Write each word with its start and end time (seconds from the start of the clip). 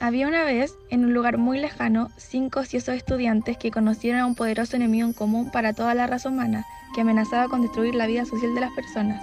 Había 0.00 0.28
una 0.28 0.44
vez, 0.44 0.76
en 0.90 1.04
un 1.04 1.12
lugar 1.12 1.38
muy 1.38 1.58
lejano, 1.58 2.08
cinco 2.16 2.60
ociosos 2.60 2.94
estudiantes 2.94 3.56
que 3.58 3.72
conocieron 3.72 4.20
a 4.20 4.26
un 4.26 4.36
poderoso 4.36 4.76
enemigo 4.76 5.04
en 5.04 5.12
común 5.12 5.50
para 5.50 5.72
toda 5.72 5.92
la 5.94 6.06
raza 6.06 6.28
humana, 6.28 6.64
que 6.94 7.00
amenazaba 7.00 7.48
con 7.48 7.62
destruir 7.62 7.96
la 7.96 8.06
vida 8.06 8.24
social 8.24 8.54
de 8.54 8.60
las 8.60 8.70
personas. 8.72 9.20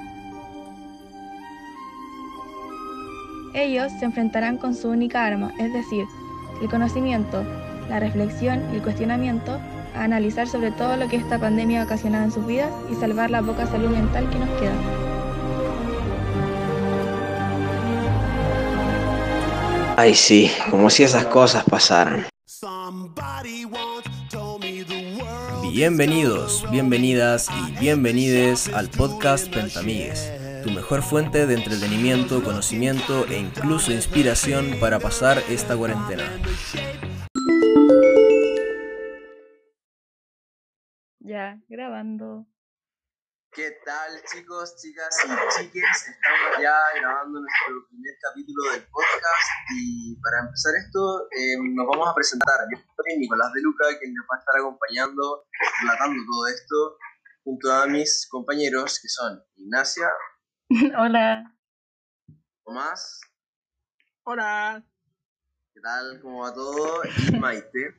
Ellos 3.54 3.90
se 4.00 4.04
enfrentarán 4.04 4.58
con 4.58 4.76
su 4.76 4.90
única 4.90 5.26
arma, 5.26 5.54
es 5.60 5.72
decir, 5.72 6.06
el 6.62 6.70
conocimiento, 6.70 7.46
la 7.88 8.02
reflexión 8.02 8.62
y 8.74 8.76
el 8.76 8.84
cuestionamiento, 8.84 9.58
a 9.96 10.04
analizar 10.04 10.46
sobre 10.46 10.72
todo 10.72 10.98
lo 10.98 11.08
que 11.08 11.16
esta 11.16 11.40
pandemia 11.40 11.82
ha 11.82 11.86
ocasionado 11.86 12.26
en 12.26 12.32
sus 12.34 12.46
vidas 12.46 12.72
y 12.92 12.96
salvar 12.96 13.30
la 13.30 13.42
poca 13.42 13.66
salud 13.66 13.92
mental 13.92 14.30
que 14.30 14.40
nos 14.40 14.50
queda. 14.60 15.05
Ay, 19.98 20.14
sí, 20.14 20.52
como 20.70 20.90
si 20.90 21.04
esas 21.04 21.26
cosas 21.28 21.64
pasaran. 21.64 22.26
Bienvenidos, 25.72 26.70
bienvenidas 26.70 27.48
y 27.50 27.80
bienvenides 27.80 28.68
al 28.74 28.90
podcast 28.90 29.48
Pentamigues, 29.54 30.34
tu 30.66 30.72
mejor 30.72 31.02
fuente 31.02 31.48
de 31.48 31.54
entretenimiento, 31.54 32.44
conocimiento 32.44 33.26
e 33.28 33.40
incluso 33.40 33.94
inspiración 33.94 34.78
para 34.82 35.00
pasar 35.00 35.42
esta 35.50 35.78
cuarentena. 35.78 36.30
Ya, 41.20 41.58
grabando. 41.70 42.46
¿Qué 43.56 43.72
tal 43.86 44.22
chicos, 44.26 44.76
chicas 44.82 45.18
y 45.24 45.30
chiques? 45.64 46.10
Estamos 46.10 46.62
ya 46.62 46.76
grabando 47.00 47.40
nuestro 47.40 47.88
primer 47.88 48.14
capítulo 48.22 48.74
del 48.74 48.84
podcast 48.90 49.50
y 49.74 50.20
para 50.20 50.42
empezar 50.42 50.74
esto 50.76 51.22
eh, 51.32 51.56
nos 51.74 51.88
vamos 51.88 52.10
a 52.10 52.14
presentar. 52.14 52.60
Yo 52.70 52.78
soy 52.78 53.18
Nicolás 53.18 53.54
de 53.54 53.62
Luca, 53.62 53.98
quien 53.98 54.14
nos 54.14 54.26
va 54.26 54.36
a 54.36 54.40
estar 54.40 54.60
acompañando, 54.60 55.48
relatando 55.82 56.22
todo 56.28 56.48
esto, 56.48 56.98
junto 57.46 57.72
a 57.72 57.88
mis 57.88 58.28
compañeros 58.30 59.00
que 59.02 59.08
son 59.08 59.42
Ignacia. 59.56 60.12
Hola. 61.00 61.56
Tomás. 62.66 63.22
Hola. 64.24 64.84
¿Qué 65.74 65.80
tal? 65.80 66.20
¿Cómo 66.22 66.44
va 66.44 66.54
todo? 66.54 67.04
Y 67.06 67.32
Maite. 67.40 67.96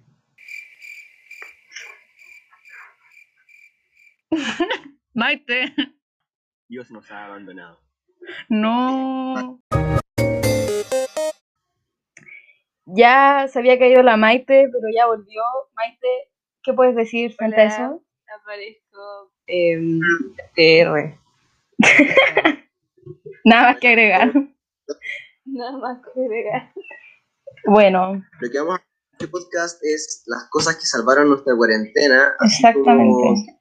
Maite. 5.17 5.73
Dios 6.69 6.91
nos 6.91 7.11
ha 7.11 7.25
abandonado. 7.25 7.81
No. 8.51 9.63
Ya 12.85 13.49
se 13.49 13.59
había 13.59 13.79
caído 13.79 14.03
la 14.03 14.19
Maite, 14.19 14.69
pero 14.71 14.89
ya 14.95 15.07
volvió. 15.07 15.43
Maite, 15.75 16.07
¿qué 16.63 16.75
puedes 16.75 16.95
decir 16.95 17.33
frente 17.33 17.63
a 17.63 17.65
eso? 17.65 18.05
Aparezco 18.43 19.33
eh, 19.47 19.81
TR. 20.55 21.19
Nada 23.45 23.63
más 23.69 23.79
que 23.79 23.89
agregar. 23.89 24.33
Nada 25.47 25.79
más 25.79 25.99
que 26.03 26.21
agregar. 26.21 26.73
Bueno, 27.65 28.23
Lo 28.39 28.51
que 28.51 28.59
vamos 28.59 28.75
a 28.75 28.77
hacer 28.77 28.87
en 28.87 29.13
este 29.13 29.29
podcast 29.29 29.83
es 29.83 30.25
las 30.27 30.47
cosas 30.51 30.77
que 30.77 30.85
salvaron 30.85 31.31
nuestra 31.31 31.57
cuarentena. 31.57 32.35
así 32.39 32.57
exactamente. 32.57 33.13
como 33.15 33.56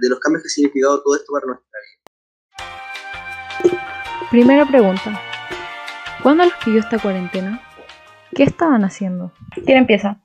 de 0.00 0.08
los 0.08 0.20
cambios 0.20 0.42
que 0.42 0.48
ha 0.48 0.50
significado 0.50 1.02
todo 1.02 1.16
esto 1.16 1.32
para 1.32 1.46
nuestra 1.46 1.78
vida. 1.84 2.02
Primera 4.30 4.64
pregunta. 4.66 5.20
¿Cuándo 6.22 6.44
les 6.44 6.54
pilló 6.64 6.78
esta 6.80 6.98
cuarentena? 6.98 7.60
¿Qué 8.34 8.44
estaban 8.44 8.84
haciendo? 8.84 9.32
¿Quién 9.64 9.78
empieza? 9.78 10.22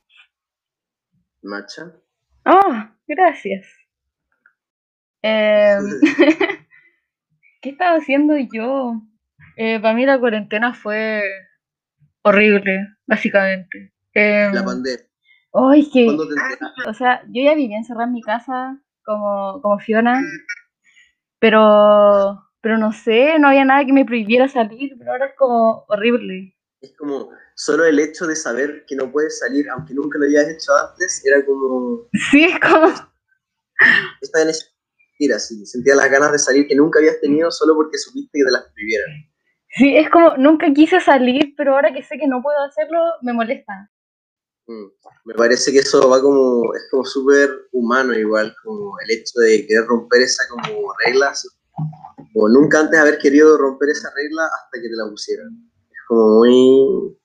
Macha. 1.42 1.94
Ah, 2.45 2.95
gracias. 3.08 3.66
Em, 5.22 5.84
¿Qué 7.62 7.69
estaba 7.69 7.97
haciendo 7.97 8.35
yo? 8.38 9.02
Eh, 9.58 9.79
para 9.79 9.94
mí 9.94 10.06
la 10.06 10.19
cuarentena 10.19 10.74
fue 10.74 11.24
horrible, 12.22 12.88
básicamente. 13.08 13.94
Em, 14.14 14.53
La 14.53 14.64
pandemia. 14.64 15.06
ay, 15.53 15.90
que, 15.91 16.06
¿Cuándo 16.06 16.28
te 16.28 16.34
enteraste? 16.34 16.90
o 16.90 16.94
sea, 16.94 17.24
yo 17.28 17.41
ya 17.44 17.56
vivía 17.56 17.78
encerrada 17.78 18.06
en 18.08 18.14
mi 18.14 18.22
casa 18.22 18.79
como, 19.07 19.62
como 19.62 19.79
Fiona, 19.79 20.22
pero, 21.40 22.44
pero 22.62 22.78
no 22.78 22.91
sé, 22.91 23.40
no 23.40 23.47
había 23.47 23.63
nada 23.63 23.85
que 23.85 23.94
me 23.94 24.06
prohibiera 24.06 24.47
salir, 24.50 24.95
pero 25.00 25.13
ahora 25.13 25.28
es 25.28 25.35
como 25.38 25.85
horrible. 25.88 26.53
Es 26.81 26.94
como, 26.97 27.29
solo 27.56 27.85
el 27.85 28.00
hecho 28.00 28.28
de 28.28 28.35
saber 28.35 28.85
que 28.85 28.96
no 28.96 29.09
puedes 29.12 29.40
salir, 29.40 29.69
aunque 29.69 29.94
nunca 29.94 30.19
lo 30.19 30.25
hayas 30.25 30.50
hecho 30.50 30.73
antes, 30.75 31.25
era 31.25 31.44
como, 31.46 32.07
Sí, 32.29 32.44
es 32.44 32.59
como, 32.59 32.88
esta 34.22 34.41
en 34.41 34.47
mentira, 34.47 35.38
así, 35.38 35.66
sentía 35.66 35.96
las 35.96 36.12
ganas 36.12 36.34
de 36.34 36.40
salir 36.40 36.67
que 36.67 36.75
nunca 36.75 37.00
habías 37.00 37.19
tenido 37.22 37.50
solo 37.50 37.75
porque 37.75 37.97
supiste 37.97 38.38
que 38.38 38.46
te 38.46 38.51
las 38.51 38.66
prohibieran. 38.73 39.09
sí, 39.69 39.96
es 39.96 40.09
como, 40.09 40.35
nunca 40.38 40.72
quise 40.73 41.00
salir, 41.00 41.53
pero 41.56 41.75
ahora 41.75 41.94
que 41.94 42.03
sé 42.03 42.17
que 42.17 42.28
no 42.28 42.41
puedo 42.41 42.59
hacerlo, 42.62 43.00
me 43.22 43.31
molesta. 43.31 43.90
Mm. 44.67 44.88
Me 45.25 45.33
parece 45.33 45.72
que 45.72 45.79
eso 45.79 46.09
va 46.09 46.22
como, 46.22 46.73
es 46.75 46.83
como 46.91 47.03
súper 47.05 47.50
humano 47.72 48.13
igual, 48.13 48.53
como 48.63 49.00
el 49.00 49.11
hecho 49.11 49.39
de 49.39 49.66
querer 49.66 49.85
romper 49.85 50.22
esa 50.22 50.44
como 50.50 50.94
reglas, 51.05 51.47
o 52.35 52.50
nunca 52.50 52.79
antes 52.79 53.00
haber 53.00 53.17
querido 53.17 53.57
romper 53.57 53.89
esa 53.89 54.11
regla 54.16 54.45
hasta 54.45 54.81
que 54.81 54.89
te 54.89 54.95
la 54.95 55.09
pusieran. 55.09 55.72
Es 55.89 56.00
como 56.07 56.39
muy, 56.39 57.17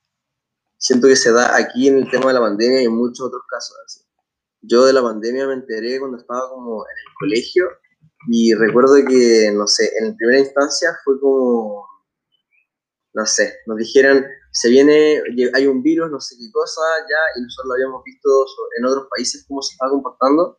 siento 0.79 1.09
que 1.09 1.17
se 1.17 1.33
da 1.33 1.57
aquí 1.57 1.89
en 1.89 1.99
el 1.99 2.11
tema 2.11 2.29
de 2.29 2.35
la 2.35 2.41
pandemia 2.41 2.83
y 2.83 2.87
en 2.87 2.97
muchos 2.97 3.27
otros 3.27 3.43
casos. 3.49 4.07
Yo 4.63 4.85
de 4.85 4.93
la 4.93 5.03
pandemia 5.03 5.47
me 5.47 5.55
enteré 5.55 5.99
cuando 5.99 6.19
estaba 6.19 6.49
como 6.49 6.85
en 6.85 6.97
el 6.99 7.15
colegio 7.19 7.69
y 8.29 8.55
recuerdo 8.55 8.95
que, 9.09 9.51
no 9.53 9.67
sé, 9.67 9.91
en 10.01 10.17
primera 10.17 10.39
instancia 10.39 10.97
fue 11.05 11.19
como, 11.21 11.85
no 13.15 13.27
sé, 13.27 13.57
nos 13.67 13.77
dijeron, 13.77 14.25
se 14.51 14.71
viene, 14.71 15.21
hay 15.55 15.67
un 15.67 15.83
virus, 15.83 16.11
no 16.11 16.21
sé 16.21 16.37
qué 16.39 16.51
cosa, 16.53 16.81
ya, 17.01 17.39
y 17.39 17.43
nosotros 17.43 17.69
lo 17.69 17.75
habíamos 17.75 18.05
visto 18.05 18.29
en 18.79 18.85
otros 18.85 19.07
países 19.11 19.45
cómo 19.49 19.63
se 19.63 19.75
estaba 19.75 19.91
comportando. 19.91 20.59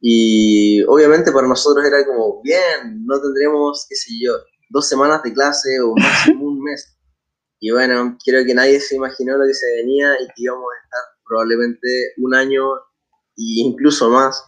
Y 0.00 0.82
obviamente 0.84 1.32
para 1.32 1.48
nosotros 1.48 1.84
era 1.84 2.04
como, 2.04 2.42
bien, 2.42 3.04
no 3.04 3.20
tendremos, 3.20 3.86
qué 3.88 3.96
sé 3.96 4.12
yo, 4.22 4.34
dos 4.70 4.88
semanas 4.88 5.22
de 5.22 5.32
clase 5.32 5.80
o 5.80 5.94
máximo 5.94 6.44
un 6.48 6.62
mes. 6.62 6.96
Y 7.60 7.70
bueno, 7.70 8.16
creo 8.24 8.44
que 8.44 8.54
nadie 8.54 8.80
se 8.80 8.96
imaginó 8.96 9.36
lo 9.38 9.46
que 9.46 9.54
se 9.54 9.76
venía 9.76 10.14
y 10.20 10.26
que 10.26 10.34
íbamos 10.36 10.64
a 10.64 10.84
estar 10.84 11.00
probablemente 11.26 11.88
un 12.18 12.34
año 12.34 12.76
e 12.76 13.64
incluso 13.64 14.10
más 14.10 14.44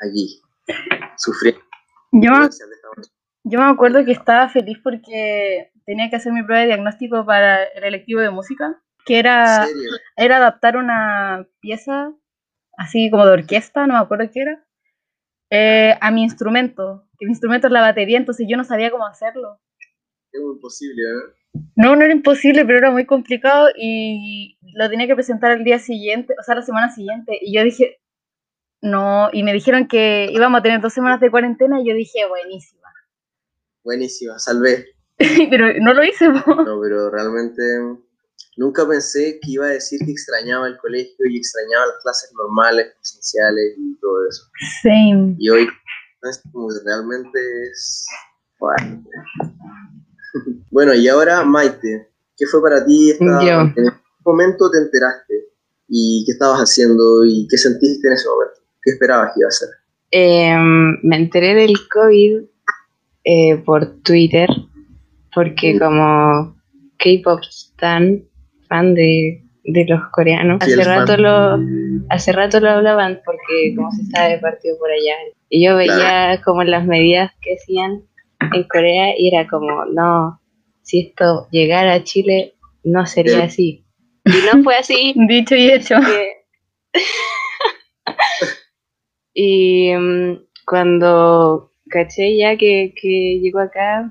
aquí, 0.00 0.40
sufriendo. 1.16 1.60
Yo 2.12 2.30
yo 3.46 3.58
me 3.58 3.66
acuerdo 3.66 4.04
que 4.06 4.12
estaba 4.12 4.48
feliz 4.48 4.78
porque 4.82 5.70
tenía 5.86 6.10
que 6.10 6.16
hacer 6.16 6.32
mi 6.32 6.42
prueba 6.42 6.60
de 6.60 6.68
diagnóstico 6.68 7.24
para 7.24 7.64
el 7.64 7.84
electivo 7.84 8.20
de 8.20 8.30
música, 8.30 8.82
que 9.04 9.18
era, 9.18 9.66
era 10.16 10.38
adaptar 10.38 10.76
una 10.76 11.46
pieza, 11.60 12.12
así 12.76 13.10
como 13.10 13.26
de 13.26 13.32
orquesta, 13.32 13.86
no 13.86 13.94
me 13.94 14.00
acuerdo 14.00 14.30
qué 14.32 14.40
era, 14.40 14.66
eh, 15.50 15.94
a 16.00 16.10
mi 16.10 16.22
instrumento, 16.22 17.06
que 17.18 17.26
mi 17.26 17.32
instrumento 17.32 17.66
es 17.66 17.72
la 17.72 17.80
batería, 17.80 18.18
entonces 18.18 18.46
yo 18.48 18.56
no 18.56 18.64
sabía 18.64 18.90
cómo 18.90 19.06
hacerlo. 19.06 19.60
Es 20.32 20.40
muy 20.40 20.58
posible, 20.58 21.02
¿eh? 21.02 21.60
No, 21.76 21.94
no 21.94 22.02
era 22.02 22.12
imposible, 22.12 22.64
pero 22.64 22.78
era 22.78 22.90
muy 22.90 23.06
complicado 23.06 23.68
y 23.76 24.58
lo 24.74 24.90
tenía 24.90 25.06
que 25.06 25.14
presentar 25.14 25.52
el 25.52 25.62
día 25.62 25.78
siguiente, 25.78 26.34
o 26.38 26.42
sea, 26.42 26.56
la 26.56 26.62
semana 26.62 26.92
siguiente. 26.92 27.38
Y 27.40 27.54
yo 27.54 27.62
dije, 27.62 28.00
no, 28.80 29.28
y 29.32 29.44
me 29.44 29.52
dijeron 29.52 29.86
que 29.86 30.28
íbamos 30.32 30.58
a 30.58 30.62
tener 30.62 30.80
dos 30.80 30.92
semanas 30.92 31.20
de 31.20 31.30
cuarentena 31.30 31.80
y 31.80 31.88
yo 31.88 31.94
dije, 31.94 32.26
buenísima. 32.26 32.88
Buenísima, 33.84 34.38
salvé. 34.38 34.93
pero 35.50 35.66
no 35.80 35.94
lo 35.94 36.04
hice, 36.04 36.30
po. 36.30 36.54
No, 36.54 36.80
pero 36.80 37.10
realmente 37.10 37.62
nunca 38.56 38.86
pensé 38.86 39.38
que 39.42 39.52
iba 39.52 39.66
a 39.66 39.70
decir 39.70 40.00
que 40.04 40.12
extrañaba 40.12 40.66
el 40.66 40.76
colegio 40.78 41.26
y 41.28 41.38
extrañaba 41.38 41.86
las 41.86 42.02
clases 42.02 42.32
normales, 42.36 42.92
presenciales 42.94 43.74
y 43.78 43.98
todo 44.00 44.28
eso. 44.28 44.44
Same. 44.82 45.36
Y 45.38 45.48
hoy 45.50 45.68
es 46.22 46.42
como 46.52 46.68
que 46.68 46.74
realmente 46.84 47.38
es 47.70 48.06
fuerte. 48.58 49.08
bueno, 50.70 50.94
y 50.94 51.08
ahora 51.08 51.44
Maite, 51.44 52.08
¿qué 52.36 52.46
fue 52.46 52.62
para 52.62 52.84
ti 52.84 53.10
esta 53.10 53.44
Yo. 53.44 53.60
¿En 53.60 53.74
qué 53.74 53.90
momento 54.24 54.70
te 54.70 54.78
enteraste? 54.78 55.34
¿Y 55.88 56.24
qué 56.26 56.32
estabas 56.32 56.60
haciendo? 56.60 57.24
¿Y 57.24 57.46
qué 57.48 57.56
sentiste 57.56 58.08
en 58.08 58.14
ese 58.14 58.28
momento? 58.28 58.60
¿Qué 58.82 58.92
esperabas 58.92 59.32
que 59.34 59.40
iba 59.40 59.48
a 59.48 59.52
ser? 59.52 59.68
Em, 60.10 60.98
me 61.02 61.16
enteré 61.16 61.54
del 61.54 61.74
COVID 61.88 62.42
eh, 63.24 63.56
por 63.64 64.00
Twitter, 64.02 64.48
porque 65.34 65.78
como 65.78 66.56
K-pop 66.98 67.40
stan, 67.50 68.22
fan 68.68 68.94
de, 68.94 69.42
de 69.64 69.84
los 69.86 70.00
coreanos, 70.10 70.58
Sí, 70.64 70.72
hace 70.72 70.84
fan. 70.84 70.98
rato 71.00 71.16
lo 71.16 71.58
hace 72.10 72.32
rato 72.32 72.60
lo 72.60 72.70
hablaban 72.70 73.20
porque 73.24 73.74
como 73.76 73.90
se 73.92 74.04
sabe 74.06 74.38
partido 74.38 74.76
por 74.78 74.90
allá. 74.90 75.14
Y 75.48 75.64
yo 75.64 75.76
veía 75.76 76.40
como 76.44 76.62
las 76.64 76.86
medidas 76.86 77.32
que 77.40 77.54
hacían 77.54 78.02
en 78.52 78.62
Corea 78.64 79.14
y 79.16 79.28
era 79.34 79.46
como, 79.48 79.84
no, 79.86 80.40
si 80.82 81.00
esto 81.00 81.48
llegara 81.50 81.94
a 81.94 82.02
Chile 82.04 82.54
no 82.84 83.06
sería 83.06 83.44
así. 83.44 83.84
Y 84.26 84.54
no 84.56 84.62
fue 84.62 84.76
así. 84.76 85.14
Dicho 85.28 85.54
y 85.56 85.70
hecho. 85.70 85.96
que- 86.00 86.44
y 89.34 89.92
mm, 89.94 90.38
cuando 90.66 91.72
caché 91.88 92.36
ya 92.36 92.56
que, 92.56 92.94
que 93.00 93.40
llegó 93.42 93.60
acá, 93.60 94.10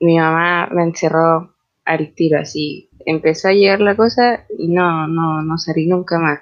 mi 0.00 0.18
mamá 0.18 0.68
me 0.72 0.84
encerró 0.84 1.54
al 1.84 2.14
tiro 2.14 2.40
así. 2.40 2.90
Empezó 3.06 3.48
a 3.48 3.52
llegar 3.52 3.80
la 3.80 3.96
cosa 3.96 4.46
y 4.58 4.68
no, 4.68 5.06
no, 5.08 5.42
no 5.42 5.58
salí 5.58 5.86
nunca 5.86 6.18
más. 6.18 6.40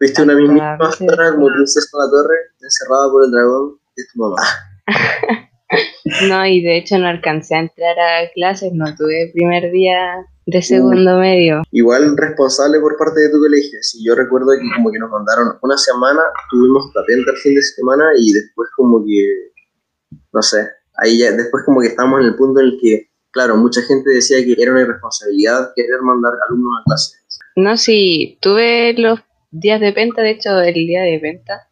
Viste 0.00 0.22
una 0.22 0.34
misma 0.34 0.76
máscara 0.76 1.32
como 1.32 1.48
princesa 1.48 1.88
en 1.92 1.98
la 1.98 2.10
torre, 2.10 2.36
encerrada 2.60 3.10
por 3.10 3.24
el 3.24 3.30
dragón, 3.32 3.78
es 3.96 4.08
tu 4.12 4.20
mamá. 4.20 4.36
No, 6.28 6.46
y 6.46 6.62
de 6.62 6.78
hecho 6.78 6.98
no 6.98 7.08
alcancé 7.08 7.54
a 7.54 7.60
entrar 7.60 7.98
a 7.98 8.30
clases, 8.32 8.72
no 8.72 8.86
tuve 8.96 9.30
primer 9.34 9.70
día 9.70 10.24
de 10.46 10.62
segundo 10.62 11.18
medio. 11.18 11.62
Igual 11.72 12.16
responsable 12.16 12.80
por 12.80 12.96
parte 12.96 13.20
de 13.20 13.30
tu 13.30 13.38
colegio. 13.38 13.78
Si 13.82 14.02
yo 14.02 14.14
recuerdo 14.14 14.52
que 14.52 14.76
como 14.76 14.90
que 14.90 14.98
nos 14.98 15.10
mandaron 15.10 15.58
una 15.60 15.76
semana, 15.76 16.22
tuvimos 16.50 16.90
patente 16.94 17.30
el 17.30 17.36
fin 17.36 17.54
de 17.54 17.62
semana 17.62 18.04
y 18.18 18.32
después 18.32 18.70
como 18.76 19.04
que, 19.04 19.52
no 20.32 20.40
sé, 20.40 20.66
ahí 20.98 21.18
ya, 21.18 21.32
después 21.32 21.64
como 21.64 21.80
que 21.80 21.88
estábamos 21.88 22.20
en 22.20 22.26
el 22.26 22.36
punto 22.36 22.60
en 22.60 22.66
el 22.66 22.78
que, 22.80 23.08
claro, 23.30 23.56
mucha 23.56 23.82
gente 23.82 24.10
decía 24.10 24.44
que 24.44 24.60
era 24.60 24.72
una 24.72 24.82
irresponsabilidad 24.82 25.72
querer 25.74 26.02
mandar 26.02 26.32
alumnos 26.48 26.72
a 26.80 26.84
clases. 26.84 27.38
No, 27.56 27.76
sí, 27.76 28.38
tuve 28.40 28.94
los 28.96 29.20
días 29.50 29.80
de 29.80 29.92
penta, 29.92 30.22
de 30.22 30.30
hecho 30.30 30.60
el 30.60 30.74
día 30.74 31.02
de 31.02 31.18
penta, 31.18 31.68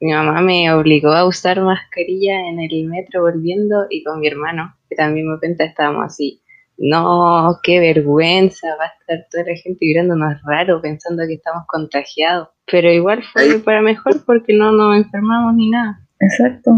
mi 0.00 0.12
mamá 0.12 0.42
me 0.42 0.72
obligó 0.72 1.10
a 1.12 1.26
usar 1.26 1.60
mascarilla 1.62 2.48
en 2.48 2.60
el 2.60 2.84
metro 2.86 3.22
volviendo 3.22 3.86
y 3.88 4.04
con 4.04 4.20
mi 4.20 4.28
hermano, 4.28 4.76
que 4.88 4.96
también 4.96 5.30
me 5.30 5.38
penta, 5.38 5.64
estábamos 5.64 6.04
así. 6.06 6.42
No, 6.78 7.58
qué 7.62 7.80
vergüenza, 7.80 8.68
va 8.78 8.84
a 8.84 8.92
estar 9.00 9.26
toda 9.30 9.44
la 9.44 9.56
gente 9.56 9.78
mirándonos 9.80 10.34
raro 10.44 10.82
pensando 10.82 11.22
que 11.26 11.34
estamos 11.34 11.64
contagiados. 11.66 12.48
Pero 12.70 12.92
igual 12.92 13.22
fue 13.32 13.58
para 13.60 13.80
mejor 13.80 14.22
porque 14.26 14.52
no 14.52 14.72
nos 14.72 14.96
enfermamos 14.96 15.54
ni 15.54 15.70
nada. 15.70 16.00
Exacto. 16.20 16.72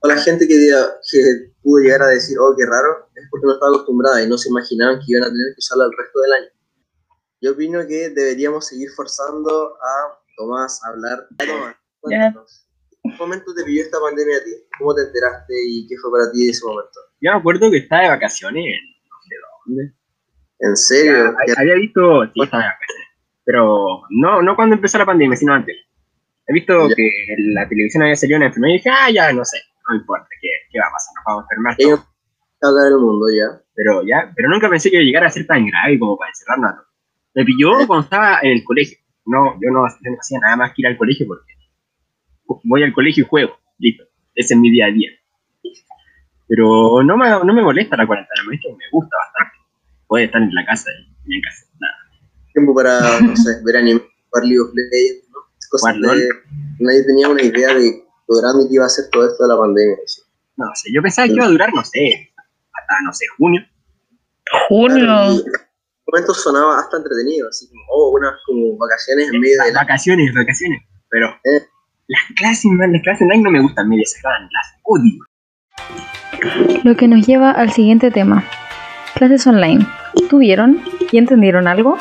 O 0.00 0.08
la 0.08 0.16
gente 0.16 0.46
que, 0.46 0.54
diga- 0.54 0.94
que 1.10 1.52
pudo 1.62 1.82
llegar 1.82 2.02
a 2.02 2.06
decir, 2.08 2.36
oh, 2.38 2.54
qué 2.56 2.64
raro, 2.66 3.08
es 3.16 3.26
porque 3.30 3.46
no 3.46 3.52
estaba 3.54 3.72
acostumbrada 3.72 4.22
y 4.22 4.28
no 4.28 4.38
se 4.38 4.48
imaginaban 4.48 4.98
que 4.98 5.04
iban 5.08 5.24
a 5.24 5.26
tener 5.26 5.46
que 5.54 5.58
usarla 5.58 5.84
el 5.86 5.92
resto 5.98 6.20
del 6.20 6.32
año. 6.34 6.48
Yo 7.40 7.52
opino 7.52 7.80
que 7.86 8.10
deberíamos 8.10 8.66
seguir 8.66 8.90
forzando 8.96 9.74
a 9.76 10.18
Tomás 10.36 10.80
a 10.84 10.88
hablar. 10.90 11.26
Tomás, 11.38 11.74
cuéntanos. 12.00 12.64
¿En 13.04 13.12
qué 13.12 13.18
momento 13.18 13.54
te 13.54 13.64
pilló 13.64 13.82
esta 13.82 13.98
pandemia 14.00 14.36
a 14.38 14.44
ti? 14.44 14.50
¿Cómo 14.78 14.94
te 14.94 15.02
enteraste 15.02 15.54
y 15.66 15.86
qué 15.88 15.96
fue 16.00 16.10
para 16.12 16.30
ti 16.32 16.48
ese 16.48 16.64
momento? 16.66 17.00
Yo 17.20 17.32
me 17.32 17.38
acuerdo 17.38 17.70
que 17.70 17.78
estaba 17.78 18.02
de 18.02 18.08
vacaciones 18.08 18.64
en 18.64 19.74
dónde. 19.76 19.94
¿En 20.60 20.76
serio? 20.76 21.34
Ya, 21.46 21.54
Había 21.60 21.74
visto, 21.74 22.24
sí, 22.34 22.40
estaba 22.42 22.62
de 22.64 22.68
vacaciones. 22.68 23.06
Pero 23.44 24.02
no, 24.10 24.42
no 24.42 24.54
cuando 24.56 24.74
empezó 24.76 24.98
la 24.98 25.06
pandemia, 25.06 25.36
sino 25.36 25.54
antes. 25.54 25.76
He 26.46 26.52
visto 26.52 26.88
Ya. 26.88 26.94
que 26.94 27.02
en 27.36 27.54
la 27.54 27.68
televisión 27.68 28.02
había 28.02 28.16
salido 28.16 28.36
una 28.38 28.46
enfermedad 28.46 28.74
y 28.74 28.76
dije, 28.78 28.90
ah, 28.90 29.10
ya, 29.10 29.32
no 29.32 29.44
sé, 29.44 29.58
no 29.88 29.96
importa, 29.96 30.26
¿qué, 30.40 30.48
qué 30.70 30.78
va 30.78 30.86
a 30.86 30.92
pasar? 30.92 31.14
Nos 31.16 31.24
vamos 31.24 31.42
a 31.42 31.44
enfermar 31.44 31.76
Hay 31.78 31.86
todos. 32.60 32.86
el 32.86 32.98
mundo 32.98 33.26
ya. 33.30 33.62
Pero 33.74 34.02
ya, 34.02 34.32
pero 34.34 34.48
nunca 34.48 34.68
pensé 34.68 34.90
que 34.90 34.96
iba 34.96 35.02
a 35.02 35.06
llegar 35.06 35.24
a 35.24 35.30
ser 35.30 35.46
tan 35.46 35.66
grave 35.66 35.98
como 35.98 36.16
para 36.16 36.30
encerrarnos 36.30 36.70
a 36.70 36.74
todos. 36.74 36.88
Me 37.34 37.44
pilló 37.44 37.72
cuando 37.86 38.04
estaba 38.04 38.40
en 38.42 38.52
el 38.52 38.64
colegio. 38.64 38.98
No, 39.26 39.54
yo 39.60 39.70
no, 39.70 39.86
yo 39.86 40.10
no 40.10 40.16
hacía 40.18 40.38
nada 40.40 40.56
más 40.56 40.72
que 40.72 40.82
ir 40.82 40.86
al 40.86 40.96
colegio 40.96 41.26
porque 41.26 41.52
voy 42.64 42.82
al 42.82 42.92
colegio 42.92 43.24
y 43.24 43.28
juego. 43.28 43.58
Listo. 43.78 44.04
Ese 44.34 44.54
es 44.54 44.60
mi 44.60 44.70
día 44.70 44.86
a 44.86 44.90
día. 44.90 45.10
Pero 46.48 47.02
no 47.02 47.16
me, 47.16 47.28
no 47.28 47.52
me 47.52 47.62
molesta 47.62 47.96
la 47.96 48.06
cuarentena, 48.06 48.42
me, 48.48 48.56
me 48.56 48.84
gusta 48.90 49.16
bastante. 49.16 49.58
Puede 50.06 50.24
estar 50.24 50.40
en 50.40 50.54
la 50.54 50.64
casa 50.64 50.90
y 51.26 51.36
en 51.36 51.42
casa. 51.42 51.66
Nada. 51.78 51.94
Tiempo 52.54 52.74
para, 52.74 53.20
no 53.20 53.36
sé, 53.36 53.60
ver 53.64 53.76
anime, 53.76 54.00
jugar 54.30 54.44
League 54.44 54.60
of 54.60 54.70
Legends, 54.74 55.28
¿no? 55.28 55.38
Cosas 55.70 55.94
de... 56.00 56.28
Nadie 56.80 57.04
tenía 57.04 57.28
una 57.28 57.42
idea 57.42 57.74
de 57.74 58.02
lo 58.28 58.40
grande 58.40 58.68
que 58.68 58.74
iba 58.74 58.86
a 58.86 58.88
ser 58.88 59.08
todo 59.10 59.26
esto 59.26 59.42
de 59.42 59.48
la 59.48 59.58
pandemia. 59.58 59.96
¿sí? 60.06 60.22
No 60.56 60.66
sé, 60.74 60.90
yo 60.92 61.02
pensaba 61.02 61.26
que 61.26 61.34
iba 61.34 61.46
a 61.46 61.48
durar, 61.48 61.72
no 61.74 61.84
sé, 61.84 62.32
hasta, 62.72 62.94
no 63.04 63.12
sé, 63.12 63.24
junio. 63.36 63.62
Junio. 64.68 65.04
Claro, 65.04 65.32
en 65.32 65.42
momento 66.06 66.34
sonaba 66.34 66.78
hasta 66.78 66.96
entretenido, 66.96 67.48
así 67.48 67.68
como, 67.68 67.82
oh, 67.90 68.10
unas 68.16 68.34
como 68.46 68.76
vacaciones 68.78 69.28
en 69.32 69.40
medio 69.40 69.62
de 69.62 69.72
la... 69.72 69.80
Vacaciones, 69.80 70.34
vacaciones. 70.34 70.82
Pero 71.10 71.28
Eh. 71.28 71.66
las 72.08 72.22
clases, 72.36 72.70
man, 72.72 72.92
las 72.92 73.02
clases 73.02 73.22
online 73.22 73.42
no 73.42 73.50
me 73.50 73.60
gustan, 73.60 73.88
me 73.88 73.96
desagradan, 73.96 74.48
las 74.50 74.66
odio. 74.84 75.24
Lo 76.84 76.96
que 76.96 77.08
nos 77.08 77.26
lleva 77.26 77.50
al 77.50 77.72
siguiente 77.72 78.10
tema. 78.10 78.44
Clases 79.14 79.46
online. 79.46 79.86
¿Tuvieron 80.30 80.82
y 81.12 81.18
entendieron 81.18 81.68
algo? 81.68 81.98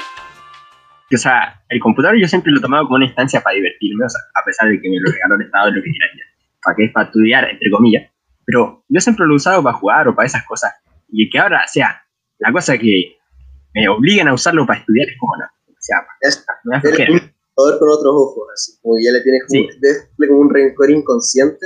O 1.14 1.18
sea, 1.18 1.64
el 1.70 1.80
computador 1.80 2.18
yo 2.20 2.28
siempre 2.28 2.52
lo 2.52 2.60
he 2.60 2.62
tomado 2.62 2.84
como 2.84 2.96
una 2.98 3.06
instancia 3.06 3.42
para 3.42 3.56
divertirme, 3.56 4.06
o 4.06 4.10
sea, 4.10 4.20
a 4.36 4.44
pesar 4.44 4.68
de 4.70 4.82
que 4.82 4.90
me 4.90 4.98
lo 5.00 5.12
regaló 5.12 5.36
el 5.36 5.42
Estado, 5.44 5.72
lo 5.72 5.82
que 5.82 5.90
quiera, 5.90 6.08
para 6.64 6.76
que 6.76 6.84
es 6.86 6.92
para 6.92 7.06
estudiar, 7.08 7.50
entre 7.50 7.72
comillas. 7.72 8.12
Pero 8.46 8.84
yo 8.90 9.00
siempre 9.02 9.26
lo 9.26 9.34
he 9.34 9.36
usado 9.38 9.64
para 9.64 9.78
jugar 9.78 10.08
o 10.10 10.16
para 10.16 10.26
esas 10.26 10.46
cosas. 10.46 10.74
Y 11.10 11.30
que 11.30 11.40
ahora 11.40 11.66
sea 11.68 12.02
la 12.40 12.52
cosa 12.52 12.78
que 12.78 13.18
me 13.74 13.88
obliguen 13.88 14.28
a 14.28 14.34
usarlo 14.34 14.66
para 14.66 14.80
estudiar 14.80 15.08
es 15.10 15.18
como 15.18 15.36
no. 15.38 15.46
O 15.70 15.76
sea, 15.80 15.98
Es 16.22 16.46
me 16.66 16.76
da 16.76 16.80
eres 16.82 16.96
flojera. 16.96 17.12
un 17.14 17.20
con 17.56 17.90
otros 17.90 18.06
ojos, 18.06 18.48
así 18.54 18.80
como 18.82 18.96
que 18.98 19.04
ya 19.06 19.12
le 19.12 19.22
tienes 19.22 19.42
como, 19.48 19.62
Sí. 19.62 19.80
tenerle 19.80 20.28
como 20.28 20.40
un 20.42 20.54
rencor 20.54 20.92
inconsciente. 20.92 21.66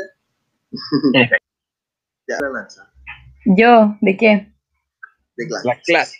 En 1.13 1.21
efecto, 1.21 1.45
Ya, 2.27 2.37
Yo, 3.45 3.97
¿de 4.01 4.17
qué? 4.17 4.47
de 5.37 5.47
clase. 5.47 5.67
las 5.67 5.77
clases. 5.83 6.17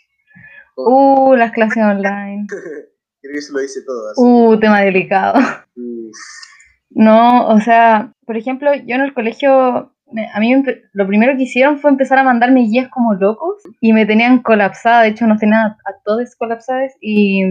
Uh, 0.75 1.35
las 1.35 1.51
clases 1.51 1.83
online. 1.83 2.47
Creo 3.21 3.33
que 3.33 3.39
eso 3.39 3.53
lo 3.53 3.59
dice 3.59 3.81
todo. 3.85 4.09
Así. 4.09 4.21
Uh, 4.21 4.59
tema 4.59 4.81
delicado. 4.81 5.39
Uf, 5.75 6.17
No, 6.89 7.47
o 7.47 7.59
sea, 7.61 8.13
por 8.25 8.37
ejemplo, 8.37 8.73
yo 8.73 8.95
en 8.95 9.01
el 9.01 9.13
colegio, 9.13 9.93
a 10.33 10.39
mí 10.39 10.63
lo 10.93 11.07
primero 11.07 11.37
que 11.37 11.43
hicieron 11.43 11.79
fue 11.79 11.91
empezar 11.91 12.17
a 12.17 12.23
mandarme 12.23 12.61
guías 12.61 12.89
como 12.89 13.13
locos 13.13 13.61
y 13.79 13.93
me 13.93 14.05
tenían 14.05 14.41
colapsada, 14.41 15.03
de 15.03 15.09
hecho 15.09 15.27
nos 15.27 15.39
tenían 15.39 15.59
a, 15.59 15.77
a 15.85 16.01
todos 16.03 16.35
colapsadas 16.35 16.93
y, 16.99 17.43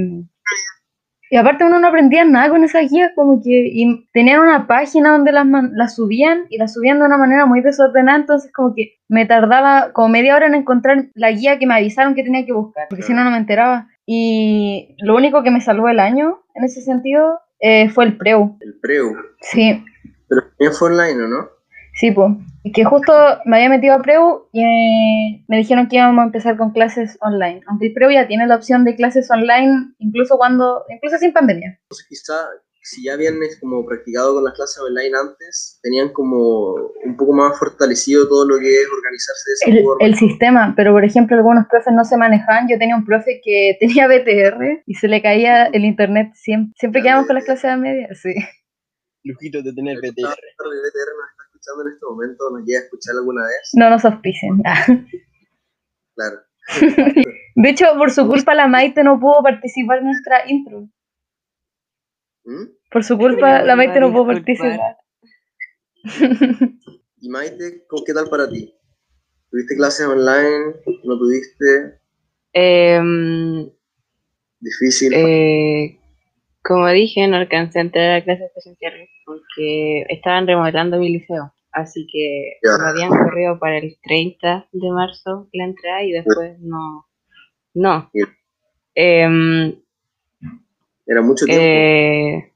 y 1.32 1.36
aparte 1.36 1.64
uno 1.64 1.78
no 1.78 1.86
aprendía 1.86 2.24
nada 2.24 2.50
con 2.50 2.64
esas 2.64 2.90
guías, 2.90 3.12
como 3.14 3.40
que 3.40 3.70
y 3.72 4.04
tenían 4.12 4.40
una 4.40 4.66
página 4.66 5.12
donde 5.12 5.30
las, 5.30 5.46
las 5.72 5.94
subían 5.94 6.46
y 6.50 6.58
las 6.58 6.74
subían 6.74 6.98
de 6.98 7.04
una 7.04 7.16
manera 7.16 7.46
muy 7.46 7.60
desordenada, 7.60 8.18
entonces 8.18 8.52
como 8.52 8.74
que 8.74 8.98
me 9.08 9.26
tardaba 9.26 9.92
como 9.92 10.08
media 10.08 10.34
hora 10.34 10.48
en 10.48 10.56
encontrar 10.56 11.06
la 11.14 11.30
guía 11.30 11.58
que 11.58 11.66
me 11.66 11.74
avisaron 11.74 12.16
que 12.16 12.24
tenía 12.24 12.44
que 12.44 12.52
buscar, 12.52 12.88
porque 12.90 13.04
si 13.04 13.14
no, 13.14 13.22
no 13.22 13.30
me 13.30 13.38
enteraba. 13.38 13.86
Y 14.12 14.96
lo 14.98 15.14
único 15.14 15.44
que 15.44 15.52
me 15.52 15.60
salvó 15.60 15.88
el 15.88 16.00
año 16.00 16.42
en 16.56 16.64
ese 16.64 16.82
sentido 16.82 17.38
eh, 17.60 17.88
fue 17.90 18.06
el 18.06 18.18
preu. 18.18 18.56
el 18.58 18.74
preu. 18.80 19.14
Sí, 19.40 19.84
Pero 20.28 20.48
también 20.48 20.72
fue 20.72 20.90
online, 20.90 21.22
¿o 21.22 21.28
no? 21.28 21.48
Sí, 21.94 22.10
pues. 22.10 22.32
Que 22.74 22.84
justo 22.84 23.12
me 23.44 23.58
había 23.58 23.68
metido 23.68 23.94
a 23.94 24.02
Preu 24.02 24.48
y 24.52 24.64
eh, 24.64 25.44
me 25.46 25.58
dijeron 25.58 25.86
que 25.88 25.96
íbamos 25.96 26.22
a 26.22 26.26
empezar 26.26 26.56
con 26.56 26.72
clases 26.72 27.18
online. 27.20 27.62
Aunque 27.68 27.86
el 27.86 27.92
Preu 27.92 28.10
ya 28.10 28.26
tiene 28.26 28.48
la 28.48 28.56
opción 28.56 28.82
de 28.84 28.96
clases 28.96 29.30
online 29.30 29.92
incluso 29.98 30.36
cuando, 30.36 30.84
incluso 30.88 31.16
sin 31.18 31.32
pandemia. 31.32 31.78
Entonces 31.82 32.06
quizá 32.08 32.34
si 32.82 33.04
ya 33.04 33.16
vienes 33.16 33.58
como 33.60 33.84
practicado 33.84 34.34
con 34.34 34.44
las 34.44 34.54
clases 34.54 34.78
online 34.82 35.10
antes, 35.16 35.78
tenían 35.82 36.12
como 36.12 36.74
un 37.04 37.16
poco 37.16 37.32
más 37.32 37.58
fortalecido 37.58 38.26
todo 38.28 38.46
lo 38.48 38.58
que 38.58 38.68
es 38.82 38.86
organizarse 38.90 39.50
de 39.50 39.54
esa 39.54 39.70
El, 39.78 39.84
forma. 39.84 40.06
el 40.06 40.14
sistema, 40.16 40.74
pero 40.76 40.92
por 40.92 41.04
ejemplo 41.04 41.36
algunos 41.36 41.66
profes 41.68 41.92
no 41.94 42.04
se 42.04 42.16
manejaban. 42.16 42.68
Yo 42.68 42.78
tenía 42.78 42.96
un 42.96 43.04
profe 43.04 43.40
que 43.44 43.76
tenía 43.80 44.08
BTR 44.08 44.82
y 44.86 44.94
se 44.94 45.08
le 45.08 45.20
caía 45.22 45.66
el 45.66 45.84
internet 45.84 46.32
siempre. 46.34 46.72
Siempre 46.78 47.02
quedamos 47.02 47.26
con 47.26 47.34
las 47.36 47.44
clases 47.44 47.66
a 47.66 47.76
media, 47.76 48.08
sí. 48.14 48.34
Lujito 49.24 49.62
de 49.62 49.72
tener 49.74 49.96
Ah, 49.96 50.00
el 50.02 50.10
BTR. 50.12 50.16
BTR 50.16 51.10
nos 51.18 51.30
está 51.30 51.44
escuchando 51.46 51.82
en 51.86 51.92
este 51.92 52.06
momento, 52.08 52.50
nos 52.50 52.64
llega 52.64 52.80
a 52.80 52.82
escuchar 52.84 53.14
alguna 53.16 53.42
vez. 53.42 53.70
No 53.74 53.90
nos 53.90 54.04
auspicien. 54.06 54.62
Claro. 56.14 56.36
De 57.56 57.68
hecho, 57.68 57.86
por 57.98 58.10
su 58.10 58.26
culpa 58.26 58.54
la 58.54 58.68
Maite 58.68 59.02
no 59.04 59.18
pudo 59.20 59.42
participar 59.42 59.98
en 59.98 60.04
nuestra 60.06 60.48
intro. 60.48 60.88
¿Mm? 62.44 62.64
Por 62.90 63.04
su 63.04 63.16
culpa 63.18 63.62
la 63.62 63.76
Maite 63.76 64.00
no 64.00 64.12
pudo 64.12 64.26
participar. 64.26 64.96
¿Y 67.20 67.28
Maite, 67.28 67.84
¿cómo- 67.88 68.04
qué 68.04 68.14
tal 68.14 68.28
para 68.28 68.48
ti? 68.48 68.74
¿Tuviste 69.50 69.76
clases 69.76 70.06
online? 70.06 70.74
¿No 71.04 71.18
tuviste? 71.18 72.00
Em, 72.52 73.68
¿Difícil? 74.60 75.12
Eh, 75.14 75.98
como 76.62 76.88
dije, 76.88 77.26
no 77.28 77.36
alcancé 77.36 77.78
a 77.78 77.82
entrar 77.82 78.10
a 78.16 78.24
clases 78.24 78.50
presenciales 78.52 79.08
porque 79.24 80.02
estaban 80.08 80.46
remodelando 80.46 80.98
mi 80.98 81.10
liceo. 81.10 81.52
Así 81.72 82.06
que 82.12 82.58
Ya. 82.62 82.78
me 82.82 82.90
habían 82.90 83.08
corrido 83.10 83.58
para 83.58 83.78
el 83.78 83.96
30 84.02 84.68
de 84.72 84.90
marzo 84.90 85.48
la 85.52 85.64
entrada 85.64 86.02
y 86.04 86.12
después 86.12 86.58
no. 86.60 87.06
No. 87.74 88.10
Era 91.10 91.22
mucho 91.22 91.44
tiempo. 91.44 91.60
eh, 91.60 92.52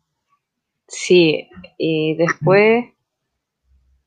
sí, 0.87 1.49
y 1.77 2.15
después, 2.15 2.85